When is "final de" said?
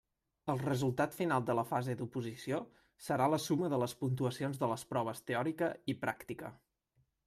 1.17-1.55